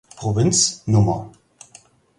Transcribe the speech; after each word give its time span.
Provinz 0.17 0.81
Nr. 0.87 1.29